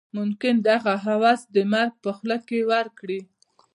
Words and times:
ممکن 0.17 0.53
دغه 0.69 0.93
هوس 1.05 1.41
د 1.55 1.57
مرګ 1.71 1.91
په 2.03 2.09
خوله 2.17 2.37
کې 2.47 2.59
ورکړي. 2.71 3.19